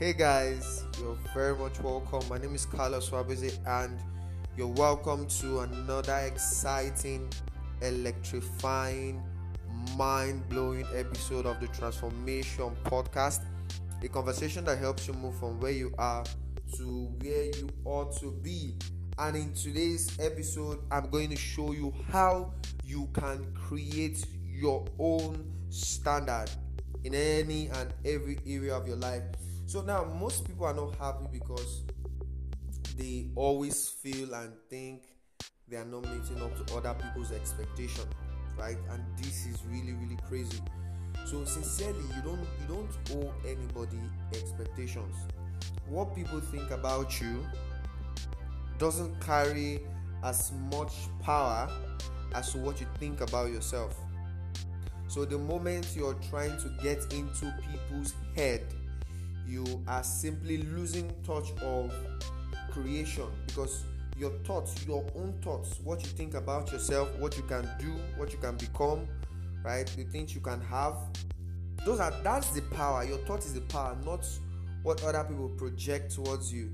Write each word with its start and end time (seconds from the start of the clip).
Hey 0.00 0.14
guys, 0.14 0.84
you're 0.98 1.18
very 1.34 1.54
much 1.54 1.78
welcome. 1.80 2.26
My 2.30 2.38
name 2.38 2.54
is 2.54 2.64
Carlos 2.64 3.10
Wabeze, 3.10 3.58
and 3.66 4.00
you're 4.56 4.66
welcome 4.66 5.26
to 5.26 5.58
another 5.58 6.16
exciting, 6.26 7.28
electrifying, 7.82 9.22
mind 9.98 10.48
blowing 10.48 10.86
episode 10.96 11.44
of 11.44 11.60
the 11.60 11.68
Transformation 11.68 12.74
Podcast. 12.84 13.44
A 14.02 14.08
conversation 14.08 14.64
that 14.64 14.78
helps 14.78 15.06
you 15.06 15.12
move 15.12 15.34
from 15.38 15.60
where 15.60 15.72
you 15.72 15.92
are 15.98 16.24
to 16.78 17.12
where 17.20 17.44
you 17.58 17.68
ought 17.84 18.18
to 18.20 18.32
be. 18.42 18.76
And 19.18 19.36
in 19.36 19.52
today's 19.52 20.18
episode, 20.18 20.78
I'm 20.90 21.10
going 21.10 21.28
to 21.28 21.36
show 21.36 21.72
you 21.72 21.92
how 22.10 22.54
you 22.86 23.06
can 23.12 23.52
create 23.52 24.24
your 24.46 24.82
own 24.98 25.44
standard 25.68 26.46
in 27.04 27.14
any 27.14 27.68
and 27.68 27.92
every 28.06 28.38
area 28.46 28.74
of 28.74 28.88
your 28.88 28.96
life. 28.96 29.24
So 29.70 29.82
now 29.82 30.02
most 30.02 30.48
people 30.48 30.66
are 30.66 30.74
not 30.74 30.96
happy 30.96 31.26
because 31.30 31.84
they 32.98 33.28
always 33.36 33.88
feel 33.88 34.34
and 34.34 34.52
think 34.68 35.04
they 35.68 35.76
are 35.76 35.84
not 35.84 36.02
meeting 36.06 36.42
up 36.42 36.66
to 36.66 36.74
other 36.74 36.92
people's 37.00 37.30
expectation, 37.30 38.02
right? 38.58 38.76
And 38.90 39.00
this 39.16 39.46
is 39.46 39.62
really 39.68 39.92
really 39.92 40.18
crazy. 40.26 40.60
So 41.24 41.44
sincerely, 41.44 42.02
you 42.16 42.22
don't 42.24 42.40
you 42.40 42.66
don't 42.66 42.90
owe 43.14 43.32
anybody 43.46 44.00
expectations. 44.32 45.14
What 45.88 46.16
people 46.16 46.40
think 46.40 46.72
about 46.72 47.20
you 47.20 47.46
doesn't 48.78 49.20
carry 49.20 49.82
as 50.24 50.50
much 50.72 50.94
power 51.22 51.70
as 52.34 52.56
what 52.56 52.80
you 52.80 52.88
think 52.98 53.20
about 53.20 53.52
yourself. 53.52 53.96
So 55.06 55.24
the 55.24 55.38
moment 55.38 55.86
you're 55.94 56.18
trying 56.28 56.58
to 56.58 56.68
get 56.82 57.12
into 57.12 57.54
people's 57.70 58.14
head, 58.34 58.66
you 59.50 59.82
are 59.88 60.02
simply 60.02 60.58
losing 60.58 61.12
touch 61.26 61.50
of 61.62 61.92
creation 62.70 63.26
because 63.46 63.84
your 64.16 64.30
thoughts, 64.44 64.86
your 64.86 65.04
own 65.16 65.34
thoughts, 65.42 65.80
what 65.82 66.02
you 66.02 66.08
think 66.08 66.34
about 66.34 66.70
yourself, 66.70 67.08
what 67.18 67.36
you 67.36 67.42
can 67.44 67.68
do, 67.78 67.90
what 68.16 68.32
you 68.32 68.38
can 68.38 68.56
become, 68.56 69.06
right? 69.64 69.86
The 69.86 70.04
things 70.04 70.34
you 70.34 70.40
can 70.40 70.60
have. 70.62 70.94
Those 71.84 72.00
are 72.00 72.12
that's 72.22 72.50
the 72.50 72.62
power. 72.62 73.04
Your 73.04 73.18
thought 73.18 73.44
is 73.44 73.54
the 73.54 73.62
power, 73.62 73.96
not 74.04 74.26
what 74.82 75.02
other 75.04 75.24
people 75.24 75.48
project 75.50 76.14
towards 76.14 76.52
you. 76.52 76.70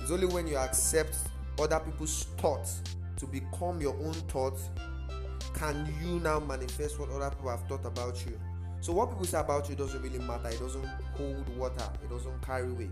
It's 0.00 0.10
only 0.10 0.26
when 0.26 0.46
you 0.46 0.56
accept 0.56 1.16
other 1.58 1.80
people's 1.80 2.24
thoughts 2.38 2.80
to 3.18 3.26
become 3.26 3.80
your 3.80 3.94
own 3.94 4.14
thoughts 4.28 4.68
can 5.56 5.90
you 6.02 6.20
now 6.20 6.38
manifest 6.38 7.00
what 7.00 7.08
other 7.08 7.30
people 7.30 7.48
have 7.48 7.66
thought 7.66 7.86
about 7.86 8.22
you? 8.26 8.38
So 8.80 8.92
what 8.92 9.10
people 9.10 9.24
say 9.24 9.40
about 9.40 9.68
you 9.68 9.74
doesn't 9.74 10.02
really 10.02 10.18
matter. 10.18 10.48
It 10.48 10.60
doesn't 10.60 10.86
hold 11.16 11.48
water. 11.56 11.88
It 12.02 12.10
doesn't 12.10 12.40
carry 12.42 12.70
weight. 12.72 12.90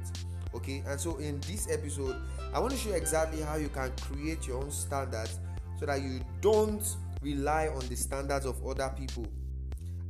Okay. 0.54 0.82
And 0.86 0.98
so 0.98 1.16
in 1.16 1.40
this 1.40 1.70
episode, 1.70 2.16
I 2.52 2.58
want 2.58 2.72
to 2.72 2.78
show 2.78 2.90
you 2.90 2.96
exactly 2.96 3.42
how 3.42 3.56
you 3.56 3.68
can 3.68 3.92
create 4.00 4.46
your 4.46 4.62
own 4.62 4.70
standards 4.70 5.38
so 5.78 5.86
that 5.86 6.02
you 6.02 6.20
don't 6.40 6.84
rely 7.22 7.68
on 7.68 7.86
the 7.88 7.96
standards 7.96 8.46
of 8.46 8.64
other 8.66 8.92
people. 8.96 9.26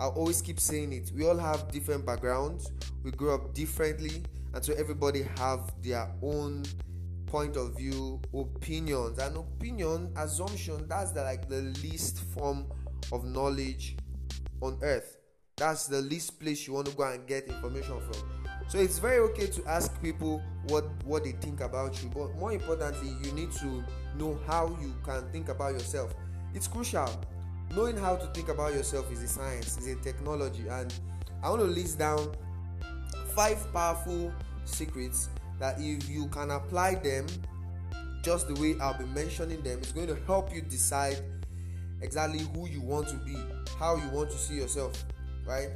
I 0.01 0.07
always 0.07 0.43
keep 0.43 0.59
saying 0.59 0.93
it. 0.93 1.13
We 1.15 1.25
all 1.27 1.39
have 1.39 1.71
different 1.71 2.05
backgrounds. 2.05 2.73
We 3.05 3.13
grow 3.13 3.35
up 3.35 3.55
differently, 3.55 4.23
and 4.53 4.65
so 4.65 4.75
everybody 4.75 5.23
have 5.39 5.73
their 5.83 6.11
own 6.21 6.65
point 7.27 7.57
of 7.57 7.77
view, 7.77 8.21
opinions, 8.35 9.19
and 9.19 9.37
opinion 9.37 10.13
assumption. 10.17 10.87
That's 10.89 11.13
the, 11.13 11.23
like 11.23 11.49
the 11.49 11.63
least 11.83 12.19
form 12.19 12.67
of 13.13 13.25
knowledge 13.25 13.97
on 14.61 14.79
earth. 14.83 15.17
That's 15.57 15.87
the 15.87 16.01
least 16.01 16.41
place 16.41 16.67
you 16.67 16.75
want 16.75 16.89
to 16.89 16.97
go 16.97 17.05
and 17.05 17.27
get 17.27 17.47
information 17.47 18.01
from. 18.01 18.45
So 18.67 18.79
it's 18.79 18.99
very 18.99 19.19
okay 19.19 19.47
to 19.47 19.65
ask 19.67 20.03
people 20.03 20.43
what 20.69 20.85
what 21.05 21.23
they 21.25 21.33
think 21.33 21.61
about 21.61 22.03
you, 22.03 22.09
but 22.09 22.35
more 22.37 22.53
importantly, 22.53 23.15
you 23.23 23.33
need 23.33 23.53
to 23.53 23.85
know 24.17 24.39
how 24.47 24.77
you 24.81 24.95
can 25.05 25.29
think 25.31 25.49
about 25.49 25.75
yourself. 25.75 26.13
It's 26.55 26.67
crucial. 26.67 27.09
Knowing 27.75 27.97
how 27.97 28.17
to 28.17 28.27
think 28.29 28.49
about 28.49 28.75
yourself 28.75 29.11
is 29.13 29.23
a 29.23 29.29
science, 29.29 29.79
is 29.79 29.87
a 29.87 29.97
technology, 29.97 30.67
and 30.69 30.93
I 31.43 31.51
want 31.51 31.61
to 31.63 31.69
list 31.69 31.99
down 31.99 32.35
five 33.35 33.73
powerful 33.73 34.33
secrets 34.65 35.29
that 35.59 35.77
if 35.79 36.09
you 36.09 36.27
can 36.29 36.51
apply 36.51 36.97
them 36.97 37.27
just 38.23 38.49
the 38.49 38.55
way 38.61 38.75
I'll 38.81 38.99
be 38.99 39.05
mentioning 39.05 39.61
them, 39.63 39.79
it's 39.79 39.93
going 39.93 40.07
to 40.09 40.17
help 40.27 40.53
you 40.55 40.63
decide 40.63 41.19
exactly 42.01 42.41
who 42.55 42.67
you 42.69 42.81
want 42.81 43.09
to 43.09 43.17
be, 43.17 43.37
how 43.79 43.97
you 43.97 44.09
want 44.09 44.31
to 44.31 44.39
see 44.39 44.55
yourself, 44.55 45.05
right? 45.47 45.69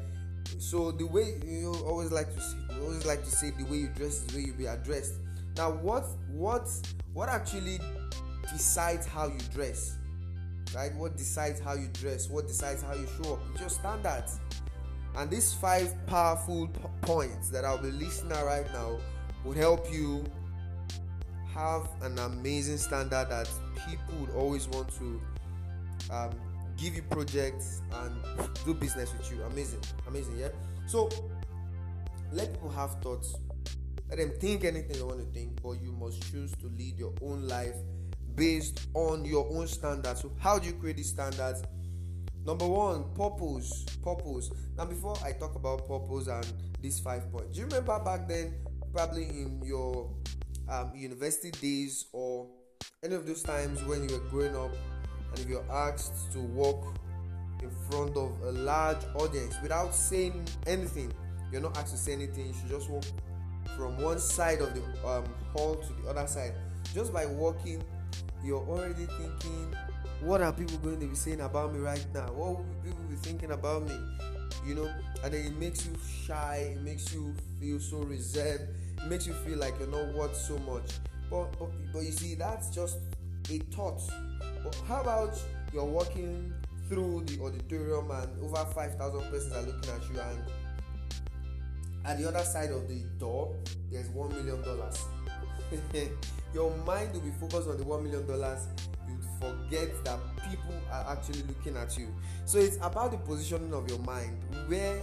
So 0.59 0.91
the 0.91 1.07
way 1.07 1.41
you 1.47 1.75
always 1.87 2.11
like 2.11 2.33
to 2.35 2.41
see, 2.41 2.57
always 2.81 3.05
like 3.05 3.25
to 3.25 3.31
say 3.31 3.51
the 3.51 3.65
way 3.65 3.79
you 3.79 3.89
dress 3.89 4.23
is 4.23 4.27
the 4.27 4.39
way 4.39 4.45
you 4.47 4.53
be 4.53 4.67
addressed. 4.67 5.15
Now, 5.57 5.73
what 5.73 6.07
what 6.31 6.69
what 7.13 7.29
actually 7.29 7.79
decides 8.53 9.07
how 9.07 9.27
you 9.27 9.39
dress, 9.53 9.97
right? 10.75 10.95
What 10.95 11.17
decides 11.17 11.61
how 11.61 11.75
you 11.75 11.89
dress? 11.93 12.29
What 12.31 12.47
decides 12.47 12.83
how 12.83 12.95
you 12.95 13.07
show 13.23 13.35
up? 13.35 13.41
It's 13.53 13.61
your 13.61 13.69
standards. 13.69 14.41
And 15.17 15.31
these 15.31 15.53
five 15.55 15.95
powerful 16.07 16.69
p- 16.69 16.81
points 17.03 17.49
that 17.51 17.65
I'll 17.65 17.79
be 17.79 17.91
listing 17.91 18.31
out 18.33 18.45
right 18.47 18.67
now 18.73 18.99
would 19.45 19.57
help 19.57 19.93
you 19.93 20.25
have 21.55 21.89
an 22.03 22.19
amazing 22.19 22.79
standard 22.79 23.29
that 23.31 23.51
people 23.89 24.15
would 24.21 24.31
always 24.31 24.69
want 24.69 24.89
to 24.99 25.21
um, 26.11 26.31
give 26.79 26.95
you 26.95 27.03
projects 27.03 27.83
and 27.93 28.15
do 28.65 28.73
business 28.73 29.13
with 29.13 29.31
you. 29.31 29.43
Amazing, 29.43 29.81
amazing, 30.07 30.39
yeah. 30.39 30.49
So 30.87 31.09
let 32.33 32.53
people 32.53 32.71
have 32.71 33.01
thoughts. 33.03 33.35
Let 34.09 34.19
them 34.19 34.33
think 34.41 34.65
anything 34.65 34.97
they 34.97 35.03
want 35.03 35.21
to 35.21 35.39
think, 35.39 35.61
but 35.63 35.83
you 35.83 35.93
must 35.93 36.31
choose 36.31 36.53
to 36.57 36.67
lead 36.69 36.99
your 36.99 37.13
own 37.21 37.47
life 37.47 37.75
based 38.35 38.87
on 38.95 39.25
your 39.25 39.47
own 39.51 39.67
standards. 39.67 40.23
So, 40.23 40.33
how 40.39 40.59
do 40.59 40.67
you 40.67 40.73
create 40.75 40.97
these 40.97 41.11
standards? 41.11 41.63
Number 42.47 42.67
one, 42.67 43.13
purpose. 43.15 43.85
Purpose. 44.03 44.51
Now, 44.79 44.87
before 44.87 45.17
I 45.23 45.33
talk 45.33 45.57
about 45.57 45.87
purpose 45.87 46.29
and 46.29 46.47
these 46.81 47.01
five 47.01 47.31
points, 47.31 47.55
do 47.55 47.61
you 47.61 47.67
remember 47.67 47.99
back 47.99 48.27
then 48.29 48.55
probably 48.95 49.25
in 49.25 49.61
your 49.63 50.11
um, 50.69 50.93
university 50.95 51.51
days 51.51 52.07
or 52.13 52.47
any 53.05 53.15
of 53.15 53.27
those 53.27 53.43
times 53.43 53.83
when 53.85 54.09
you 54.09 54.15
were 54.17 54.25
growing 54.31 54.57
up 54.57 54.71
and 55.31 55.39
if 55.41 55.49
you're 55.49 55.71
asked 55.71 56.33
to 56.33 56.41
walk 56.41 56.95
in 57.63 57.71
front 57.91 58.17
of 58.17 58.33
a 58.43 58.53
large 58.53 59.03
audience 59.15 59.57
without 59.63 59.95
saying 59.95 60.47
anything 60.67 61.13
you're 61.51 61.61
not 61.61 61.77
asked 61.79 61.93
to 61.93 61.99
say 61.99 62.13
anything 62.13 62.47
you 62.47 62.55
should 62.55 62.69
just 62.69 62.91
walk 62.91 63.05
from 63.77 63.97
one 64.03 64.19
side 64.19 64.61
of 64.61 64.75
the 64.75 65.09
um, 65.09 65.25
hall 65.53 65.77
to 65.77 65.93
the 66.03 66.09
other 66.11 66.27
side. 66.27 66.53
Just 66.95 67.13
by 67.13 67.27
walking 67.27 67.83
you're 68.45 68.65
already 68.69 69.07
thinking 69.07 69.75
what 70.21 70.41
are 70.41 70.53
people 70.53 70.77
going 70.79 70.99
to 70.99 71.07
be 71.07 71.15
saying 71.15 71.41
about 71.41 71.73
me 71.73 71.79
right 71.79 72.05
now? 72.13 72.27
What 72.33 72.57
will 72.57 72.67
people 72.83 73.05
be 73.09 73.17
thinking 73.17 73.53
about 73.53 73.85
me? 73.85 73.97
You 74.67 74.75
know? 74.75 74.91
And 75.23 75.33
then 75.33 75.47
it 75.47 75.57
makes 75.59 75.87
you 75.87 75.93
shy 76.27 76.73
it 76.75 76.83
makes 76.83 77.13
you 77.13 77.35
feel 77.61 77.79
so 77.79 77.99
reserved 77.99 78.63
it 78.97 79.07
makes 79.09 79.27
you 79.27 79.33
feel 79.33 79.59
like 79.59 79.75
you're 79.79 79.89
not 79.89 80.13
worth 80.15 80.37
so 80.37 80.59
much. 80.59 80.91
But 81.31 81.59
but, 81.59 81.71
but 81.93 82.01
you 82.01 82.13
see 82.13 82.35
that's 82.35 82.71
just 82.71 82.99
a 83.51 83.59
thought 83.75 84.01
but 84.63 84.75
how 84.87 85.01
about 85.01 85.41
you're 85.73 85.85
walking 85.85 86.53
through 86.89 87.23
the 87.27 87.43
auditorium 87.43 88.11
and 88.11 88.43
over 88.43 88.65
5000 88.65 89.21
persons 89.31 89.53
are 89.53 89.63
looking 89.63 89.91
at 89.91 90.03
you 90.11 90.21
and 90.21 90.43
at 92.05 92.19
the 92.19 92.27
other 92.29 92.45
side 92.45 92.71
of 92.71 92.89
the 92.89 93.01
door 93.19 93.55
there's 93.91 94.09
one 94.11 94.31
million 94.31 94.61
dollars. 94.63 95.05
Your 96.55 96.75
mind 96.87 97.13
will 97.13 97.21
be 97.21 97.31
focused 97.31 97.69
on 97.69 97.77
the 97.77 97.85
one 97.85 98.03
million 98.05 98.27
dollars. 98.27 98.67
You 99.07 99.19
forget 99.39 100.05
that 100.05 100.19
people 100.51 100.75
are 100.91 101.13
actually 101.13 101.43
looking 101.43 101.77
at 101.77 101.97
you. 101.99 102.09
So 102.47 102.59
it's 102.59 102.77
about 102.77 103.11
the 103.11 103.19
positioning 103.19 103.75
of 103.75 103.89
your 103.89 103.99
mind. 104.01 104.39
Where 104.67 105.01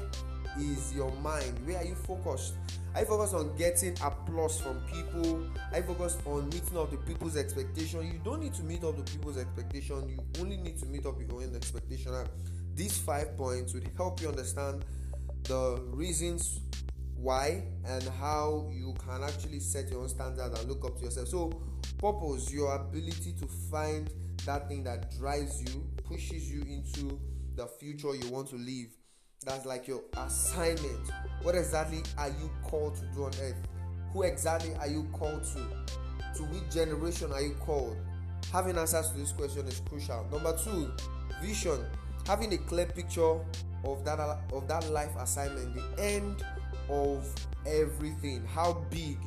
is 0.60 0.94
your 0.94 1.12
mind? 1.22 1.60
Where 1.66 1.78
are 1.78 1.86
you 1.86 1.96
focused 1.96 2.56
are 2.96 3.06
focus 3.06 3.34
on 3.34 3.56
getting 3.58 3.94
applause 4.02 4.60
from 4.60 4.80
people. 4.92 5.46
I 5.74 5.82
focus 5.82 6.18
on 6.26 6.46
meeting 6.50 6.78
up 6.78 6.92
the 6.92 6.98
people's 6.98 7.36
expectation. 7.36 8.08
You 8.08 8.20
don't 8.24 8.42
need 8.42 8.54
to 8.56 8.64
meet 8.64 8.84
up 8.84 8.96
the 8.96 9.04
people's 9.04 9.38
expectation. 9.38 10.08
You 10.08 10.20
only 10.42 10.58
need 10.58 10.78
to 10.80 10.86
meet 10.86 11.06
up 11.06 11.16
your 11.20 11.42
own 11.42 11.56
expectation. 11.56 12.14
And 12.14 12.30
these 12.74 12.98
five 12.98 13.36
points 13.36 13.74
would 13.74 13.90
help 13.98 14.22
you 14.22 14.30
understand 14.30 14.86
the 15.44 15.82
reasons 15.92 16.62
why 17.18 17.64
and 17.86 18.04
how 18.20 18.70
you 18.72 18.94
can 19.06 19.24
actually 19.24 19.60
set 19.60 19.90
your 19.90 20.02
own 20.02 20.10
standards 20.10 20.58
and 20.60 20.70
look 20.70 20.86
up 20.86 20.98
to 21.00 21.06
yourself. 21.06 21.28
So 21.28 21.62
purpose 21.98 22.52
your 22.52 22.76
ability 22.76 23.34
to 23.40 23.48
find 23.70 24.10
that 24.46 24.70
thing 24.70 24.84
that 24.84 25.18
drives 25.18 25.62
you 25.62 25.86
pushes 26.04 26.52
you 26.52 26.62
into 26.62 27.20
the 27.56 27.68
future 27.68 28.16
you 28.16 28.30
want 28.30 28.50
to 28.50 28.56
live. 28.56 28.88
That's 29.46 29.66
like 29.66 29.88
your 29.88 30.02
assignment 30.18 31.12
what 31.46 31.56
exactly 31.56 32.02
are 32.18 32.30
you 32.30 32.50
called 32.64 32.96
to 32.96 33.06
do 33.14 33.24
on 33.24 33.32
earth 33.42 33.62
who 34.12 34.24
exactly 34.24 34.74
are 34.76 34.88
you 34.88 35.08
called 35.14 35.44
to 35.44 35.60
to 36.36 36.44
which 36.44 36.70
generation 36.74 37.32
are 37.32 37.42
you 37.42 37.54
called 37.62 37.96
having 38.52 38.78
answers 38.78 39.10
to 39.12 39.18
this 39.18 39.32
question 39.32 39.66
is 39.68 39.82
crucial 39.88 40.28
number 40.32 40.58
two 40.64 40.92
vision 41.42 41.86
having 42.28 42.52
a 42.54 42.58
clear 42.58 42.86
picture 42.88 43.40
of 43.84 44.04
that 44.04 44.20
of 44.20 44.68
that 44.68 44.90
life 44.90 45.16
assignment 45.18 45.74
the 45.76 46.04
end 46.04 46.44
of 46.90 47.34
everything. 47.66 48.46
How 48.46 48.74
big 48.90 49.18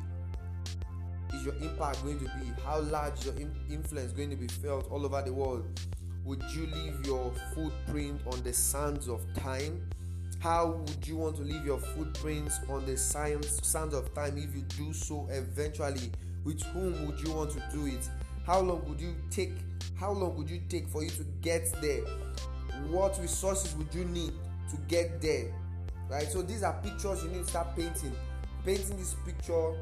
is 1.33 1.45
your 1.45 1.55
impact 1.55 2.03
going 2.03 2.19
to 2.19 2.25
be? 2.25 2.61
How 2.65 2.79
large 2.81 3.25
your 3.25 3.35
influence 3.69 4.11
going 4.13 4.29
to 4.29 4.35
be 4.35 4.47
felt 4.47 4.89
all 4.91 5.05
over 5.05 5.21
the 5.21 5.33
world? 5.33 5.79
Would 6.25 6.43
you 6.53 6.67
leave 6.67 7.05
your 7.05 7.31
footprint 7.53 8.21
on 8.31 8.41
the 8.43 8.53
sands 8.53 9.07
of 9.07 9.21
time? 9.35 9.87
How 10.39 10.67
would 10.67 11.05
you 11.05 11.17
want 11.17 11.35
to 11.35 11.41
leave 11.41 11.65
your 11.65 11.79
footprints 11.79 12.59
on 12.69 12.85
the 12.85 12.95
sands, 12.95 13.59
sands 13.67 13.93
of 13.93 14.13
time 14.13 14.37
if 14.37 14.55
you 14.55 14.61
do 14.77 14.93
so 14.93 15.27
eventually? 15.29 16.11
With 16.45 16.61
whom 16.63 17.05
would 17.05 17.19
you 17.19 17.33
want 17.33 17.51
to 17.51 17.63
do 17.73 17.87
it? 17.87 18.09
How 18.45 18.61
long 18.61 18.87
would 18.87 19.01
you 19.01 19.15
take? 19.29 19.51
How 19.99 20.13
long 20.13 20.37
would 20.37 20.49
you 20.49 20.61
take 20.69 20.87
for 20.87 21.03
you 21.03 21.09
to 21.09 21.25
get 21.41 21.69
there? 21.81 22.03
What 22.87 23.19
resources 23.19 23.75
would 23.75 23.93
you 23.93 24.05
need 24.05 24.31
to 24.71 24.77
get 24.87 25.21
there? 25.21 25.53
Right? 26.09 26.27
So 26.27 26.41
these 26.41 26.63
are 26.63 26.73
pictures 26.81 27.21
you 27.21 27.29
need 27.31 27.43
to 27.43 27.49
start 27.49 27.75
painting. 27.75 28.15
Painting 28.65 28.97
this 28.97 29.15
picture 29.25 29.75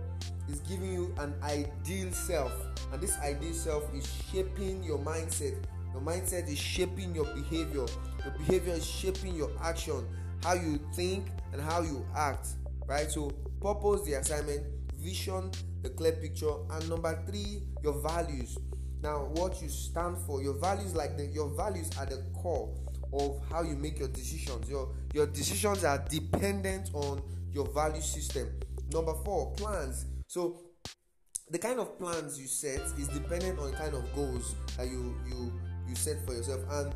is 0.50 0.60
giving 0.62 0.92
you 0.92 1.14
an 1.20 1.36
ideal 1.44 2.12
self, 2.12 2.52
and 2.92 3.00
this 3.00 3.16
ideal 3.20 3.54
self 3.54 3.94
is 3.94 4.12
shaping 4.32 4.84
your 4.84 4.98
mindset. 4.98 5.56
Your 5.94 6.02
mindset 6.02 6.50
is 6.50 6.58
shaping 6.58 7.14
your 7.14 7.26
behavior. 7.26 7.86
Your 8.24 8.34
behavior 8.40 8.74
is 8.74 8.86
shaping 8.86 9.36
your 9.36 9.52
action, 9.62 10.08
how 10.44 10.54
you 10.54 10.80
think 10.94 11.28
and 11.54 11.62
how 11.62 11.82
you 11.82 12.06
act. 12.16 12.50
Right? 12.86 13.10
So 13.10 13.32
purpose 13.62 14.04
the 14.04 14.14
assignment, 14.14 14.66
vision 14.96 15.52
the 15.84 15.90
clear 15.90 16.14
picture, 16.14 16.54
and 16.72 16.90
number 16.90 17.24
three, 17.28 17.64
your 17.84 18.02
values. 18.02 18.58
Now, 19.02 19.30
what 19.34 19.62
you 19.62 19.70
stand 19.70 20.18
for, 20.26 20.42
your 20.42 20.56
values 20.56 20.96
like 20.96 21.18
the, 21.18 21.28
your 21.28 21.50
values 21.50 21.90
are 22.00 22.06
the 22.06 22.24
core 22.34 22.74
of 23.14 23.40
how 23.50 23.62
you 23.62 23.76
make 23.76 24.00
your 24.00 24.08
decisions. 24.08 24.70
Your 24.70 24.90
your 25.14 25.28
decisions 25.28 25.84
are 25.84 26.04
dependent 26.10 26.90
on 26.94 27.22
your 27.52 27.66
value 27.68 28.02
system. 28.02 28.50
Number 28.92 29.14
four, 29.24 29.54
plans. 29.54 30.06
So 30.28 30.62
the 31.50 31.58
kind 31.58 31.80
of 31.80 31.98
plans 31.98 32.40
you 32.40 32.48
set 32.48 32.82
is 32.98 33.08
dependent 33.08 33.60
on 33.60 33.72
the 33.72 33.78
kind 33.78 33.94
of 33.94 34.04
goals 34.14 34.56
that 34.78 34.88
you 34.88 35.16
you 35.28 35.54
you 35.88 35.96
set 35.96 36.26
for 36.26 36.34
yourself. 36.34 36.62
And 36.70 36.94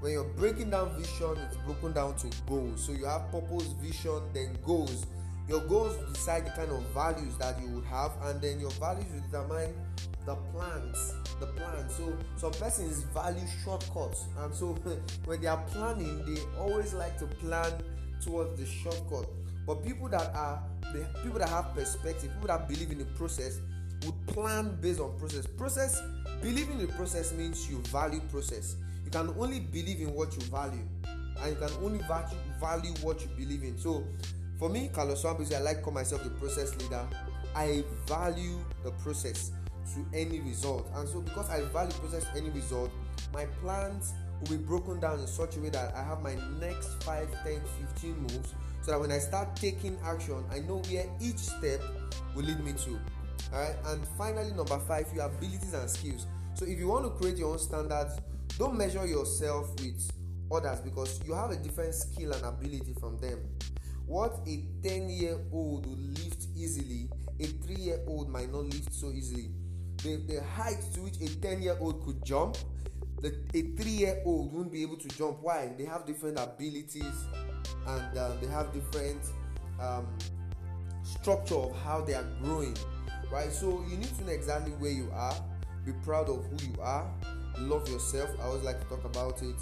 when 0.00 0.12
you're 0.12 0.24
breaking 0.24 0.70
down 0.70 0.90
vision, 0.98 1.36
it's 1.46 1.56
broken 1.58 1.92
down 1.92 2.16
to 2.16 2.30
goals. 2.48 2.84
So 2.84 2.92
you 2.92 3.04
have 3.04 3.30
purpose, 3.30 3.68
vision, 3.80 4.20
then 4.32 4.58
goals. 4.64 5.06
Your 5.48 5.60
goals 5.60 5.96
decide 6.12 6.46
the 6.46 6.50
kind 6.50 6.70
of 6.70 6.80
values 6.94 7.36
that 7.38 7.60
you 7.60 7.68
will 7.68 7.82
have, 7.82 8.12
and 8.22 8.40
then 8.40 8.60
your 8.60 8.70
values 8.72 9.06
will 9.12 9.20
determine 9.20 9.74
the 10.24 10.36
plans. 10.36 11.14
The 11.40 11.46
plan. 11.46 11.88
So 11.90 12.16
some 12.36 12.52
persons 12.52 13.02
value 13.14 13.46
shortcuts, 13.64 14.26
and 14.38 14.54
so 14.54 14.66
when 15.24 15.40
they 15.40 15.48
are 15.48 15.62
planning, 15.72 16.24
they 16.24 16.40
always 16.58 16.94
like 16.94 17.18
to 17.18 17.26
plan 17.26 17.72
towards 18.22 18.58
the 18.58 18.66
shortcut. 18.66 19.28
But 19.66 19.84
people 19.84 20.08
that 20.08 20.34
are 20.34 20.62
the 20.92 21.06
people 21.22 21.38
that 21.38 21.48
have 21.48 21.74
perspective, 21.74 22.30
people 22.34 22.48
that 22.48 22.68
believe 22.68 22.90
in 22.90 22.98
the 22.98 23.04
process, 23.04 23.60
would 24.04 24.26
plan 24.28 24.78
based 24.80 25.00
on 25.00 25.18
process. 25.18 25.46
Process, 25.46 26.00
believing 26.42 26.80
in 26.80 26.86
the 26.86 26.92
process 26.92 27.32
means 27.32 27.68
you 27.68 27.78
value 27.88 28.20
process. 28.30 28.76
You 29.12 29.18
can 29.18 29.34
only 29.40 29.58
believe 29.58 30.00
in 30.00 30.14
what 30.14 30.32
you 30.36 30.42
value, 30.42 30.86
and 31.40 31.50
you 31.50 31.56
can 31.56 31.70
only 31.82 31.98
value 32.60 32.92
what 33.02 33.20
you 33.20 33.28
believe 33.36 33.64
in. 33.64 33.76
So, 33.76 34.04
for 34.56 34.68
me, 34.68 34.88
Carlos 34.92 35.24
Swambisi, 35.24 35.56
I 35.56 35.58
like 35.58 35.82
call 35.82 35.92
myself 35.92 36.22
the 36.22 36.30
process 36.30 36.76
leader. 36.76 37.04
I 37.56 37.82
value 38.06 38.58
the 38.84 38.92
process 38.92 39.50
to 39.94 40.06
any 40.16 40.40
result, 40.42 40.88
and 40.94 41.08
so 41.08 41.22
because 41.22 41.50
I 41.50 41.62
value 41.72 41.90
process 41.94 42.24
any 42.36 42.50
result, 42.50 42.92
my 43.34 43.46
plans 43.60 44.14
will 44.42 44.58
be 44.58 44.62
broken 44.62 45.00
down 45.00 45.18
in 45.18 45.26
such 45.26 45.56
a 45.56 45.60
way 45.60 45.70
that 45.70 45.92
I 45.96 46.04
have 46.04 46.22
my 46.22 46.36
next 46.60 47.02
5, 47.02 47.28
10, 47.42 47.60
15 47.94 48.16
moves 48.16 48.54
so 48.82 48.92
that 48.92 49.00
when 49.00 49.10
I 49.10 49.18
start 49.18 49.56
taking 49.56 49.98
action, 50.04 50.44
I 50.52 50.60
know 50.60 50.82
where 50.88 51.06
each 51.20 51.38
step 51.38 51.82
will 52.36 52.44
lead 52.44 52.60
me 52.60 52.74
to. 52.84 53.00
Alright, 53.52 53.74
and 53.86 54.06
finally, 54.16 54.52
number 54.52 54.78
five, 54.78 55.08
your 55.12 55.26
abilities 55.26 55.74
and 55.74 55.90
skills. 55.90 56.28
So, 56.54 56.64
if 56.64 56.78
you 56.78 56.86
want 56.86 57.06
to 57.06 57.10
create 57.10 57.38
your 57.38 57.50
own 57.52 57.58
standards, 57.58 58.20
don't 58.58 58.76
measure 58.76 59.06
yourself 59.06 59.70
with 59.80 60.10
others 60.52 60.80
because 60.80 61.20
you 61.24 61.34
have 61.34 61.50
a 61.50 61.56
different 61.56 61.94
skill 61.94 62.32
and 62.32 62.44
ability 62.44 62.94
from 62.98 63.18
them. 63.18 63.38
What 64.06 64.40
a 64.46 64.64
10 64.82 65.08
year 65.08 65.38
old 65.52 65.86
will 65.86 65.96
lift 65.96 66.46
easily, 66.56 67.08
a 67.38 67.46
3 67.46 67.74
year 67.76 68.00
old 68.06 68.28
might 68.28 68.52
not 68.52 68.64
lift 68.64 68.92
so 68.92 69.10
easily. 69.12 69.50
The, 69.98 70.16
the 70.26 70.42
height 70.42 70.82
to 70.94 71.02
which 71.02 71.20
a 71.20 71.40
10 71.40 71.62
year 71.62 71.76
old 71.80 72.04
could 72.04 72.24
jump, 72.24 72.56
the, 73.20 73.28
a 73.54 73.62
3 73.62 73.90
year 73.90 74.22
old 74.24 74.52
won't 74.52 74.72
be 74.72 74.82
able 74.82 74.96
to 74.96 75.08
jump. 75.08 75.38
Why? 75.42 75.72
They 75.78 75.84
have 75.84 76.06
different 76.06 76.38
abilities 76.38 77.24
and 77.86 78.18
uh, 78.18 78.32
they 78.40 78.48
have 78.48 78.72
different 78.72 79.20
um, 79.80 80.06
structure 81.02 81.54
of 81.54 81.76
how 81.82 82.00
they 82.00 82.14
are 82.14 82.26
growing 82.42 82.76
right 83.30 83.52
so 83.52 83.84
you 83.88 83.96
need 83.96 84.16
to 84.18 84.24
know 84.24 84.32
exactly 84.32 84.72
where 84.72 84.90
you 84.90 85.08
are 85.14 85.34
be 85.84 85.92
proud 86.04 86.28
of 86.28 86.44
who 86.46 86.66
you 86.66 86.74
are 86.80 87.10
love 87.58 87.88
yourself 87.88 88.30
i 88.40 88.44
always 88.44 88.62
like 88.62 88.80
to 88.80 88.86
talk 88.86 89.04
about 89.04 89.42
it 89.42 89.56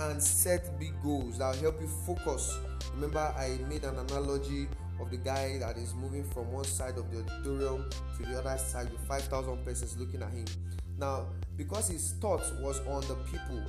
and 0.00 0.22
set 0.22 0.78
big 0.78 0.92
goals 1.02 1.38
that 1.38 1.54
will 1.54 1.62
help 1.62 1.80
you 1.80 1.88
focus 2.06 2.58
remember 2.94 3.34
i 3.38 3.58
made 3.68 3.84
an 3.84 3.98
analogy 3.98 4.66
of 5.00 5.10
the 5.10 5.16
guy 5.16 5.58
that 5.58 5.76
is 5.76 5.94
moving 5.94 6.24
from 6.24 6.50
one 6.52 6.64
side 6.64 6.96
of 6.96 7.10
the 7.10 7.18
auditorium 7.18 7.88
to 8.16 8.26
the 8.26 8.38
other 8.38 8.56
side 8.58 8.90
with 8.90 9.00
5000 9.06 9.64
persons 9.64 9.96
looking 9.98 10.22
at 10.22 10.30
him 10.30 10.44
now 10.98 11.26
because 11.56 11.88
his 11.88 12.12
thought 12.20 12.42
was 12.60 12.80
on 12.86 13.00
the 13.02 13.14
people 13.30 13.62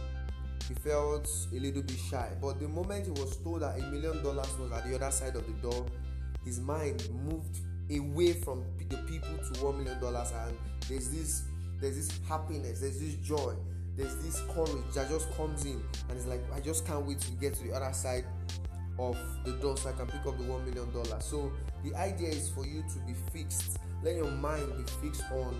he 0.67 0.73
felt 0.75 1.29
a 1.51 1.59
little 1.59 1.81
bit 1.81 1.97
shy. 1.97 2.29
But 2.41 2.59
the 2.59 2.67
moment 2.67 3.05
he 3.05 3.11
was 3.11 3.37
told 3.37 3.61
that 3.61 3.77
a 3.77 3.81
million 3.83 4.23
dollars 4.23 4.51
was 4.59 4.71
at 4.71 4.87
the 4.87 4.95
other 4.95 5.11
side 5.11 5.35
of 5.35 5.45
the 5.45 5.53
door, 5.61 5.85
his 6.43 6.59
mind 6.59 7.07
moved 7.25 7.59
away 7.91 8.33
from 8.33 8.63
the 8.89 8.97
people 8.97 9.37
to 9.37 9.63
one 9.65 9.77
million 9.77 9.99
dollars, 9.99 10.31
and 10.45 10.57
there's 10.87 11.09
this 11.09 11.43
there's 11.79 11.95
this 11.95 12.19
happiness, 12.27 12.79
there's 12.79 12.99
this 12.99 13.15
joy, 13.15 13.53
there's 13.95 14.15
this 14.17 14.41
courage 14.53 14.93
that 14.93 15.09
just 15.09 15.31
comes 15.35 15.65
in, 15.65 15.81
and 16.09 16.17
it's 16.17 16.25
like 16.27 16.41
I 16.53 16.59
just 16.59 16.85
can't 16.85 17.05
wait 17.05 17.19
to 17.21 17.31
get 17.31 17.53
to 17.55 17.63
the 17.63 17.73
other 17.73 17.93
side 17.93 18.25
of 18.97 19.17
the 19.45 19.51
door 19.53 19.77
so 19.77 19.89
I 19.89 19.93
can 19.93 20.07
pick 20.07 20.25
up 20.25 20.37
the 20.37 20.43
one 20.45 20.65
million 20.65 20.91
dollars. 20.91 21.25
So 21.25 21.51
the 21.83 21.95
idea 21.95 22.29
is 22.29 22.49
for 22.49 22.65
you 22.65 22.83
to 22.93 22.99
be 23.05 23.13
fixed. 23.33 23.77
Let 24.03 24.15
your 24.15 24.31
mind 24.31 24.71
be 24.77 24.83
fixed 25.01 25.23
on 25.31 25.55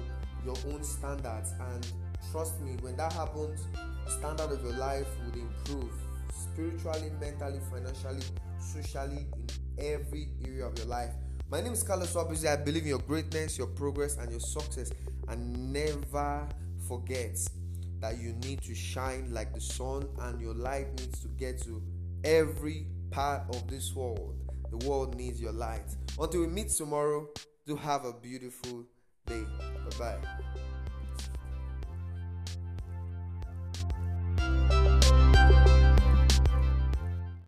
your 0.45 0.56
own 0.71 0.83
standards 0.83 1.53
and 1.59 1.88
trust 2.31 2.62
me 2.62 2.77
when 2.81 2.95
that 2.97 3.12
happens 3.13 3.62
the 4.06 4.12
standard 4.12 4.51
of 4.51 4.62
your 4.63 4.73
life 4.73 5.07
would 5.25 5.35
improve 5.35 5.91
spiritually, 6.31 7.12
mentally, 7.19 7.59
financially, 7.71 8.21
socially, 8.59 9.25
in 9.77 9.85
every 9.85 10.29
area 10.45 10.65
of 10.65 10.77
your 10.77 10.88
life. 10.88 11.12
My 11.50 11.62
name 11.62 11.74
is 11.74 11.84
Carlos 11.84 12.13
Swabisi. 12.13 12.48
I 12.48 12.55
believe 12.55 12.84
in 12.84 12.89
your 12.89 13.00
greatness, 13.00 13.57
your 13.57 13.67
progress, 13.67 14.17
and 14.17 14.29
your 14.29 14.39
success. 14.39 14.91
And 15.27 15.74
never 15.74 16.48
forget 16.88 17.38
that 18.00 18.20
you 18.20 18.34
need 18.44 18.62
to 18.63 18.75
shine 18.75 19.34
like 19.34 19.53
the 19.53 19.62
sun, 19.62 20.08
and 20.20 20.39
your 20.39 20.53
light 20.53 20.88
needs 21.00 21.22
to 21.22 21.27
get 21.29 21.62
to 21.63 21.82
every 22.24 22.88
part 23.12 23.44
of 23.50 23.67
this 23.67 23.94
world. 23.96 24.36
The 24.72 24.88
world 24.88 25.15
needs 25.15 25.41
your 25.41 25.53
light. 25.53 25.96
Until 26.20 26.41
we 26.41 26.48
meet 26.48 26.70
tomorrow, 26.70 27.27
do 27.65 27.75
have 27.75 28.05
a 28.05 28.13
beautiful 28.13 28.86
day. 29.25 29.44
Bye 29.89 29.98
bye. 29.98 30.44